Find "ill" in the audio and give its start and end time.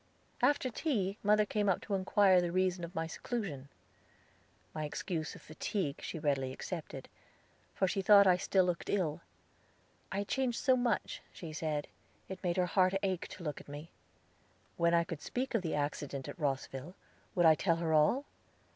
8.89-9.21